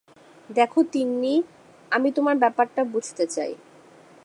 [0.49, 1.33] দেখ তিন্নি,
[1.91, 3.51] আমি তোমার ব্যাপারটা বুঝতে চাই।